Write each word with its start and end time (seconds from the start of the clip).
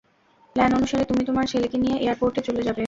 Plan 0.55 0.71
অনুসারে, 0.73 1.03
তুমি 1.05 1.23
তোমার 1.25 1.45
ছেলেকে 1.47 1.77
নিয়ে 1.77 1.95
এয়ারপোর্টে 1.97 2.41
চলে 2.47 2.61
যাবে। 2.61 2.79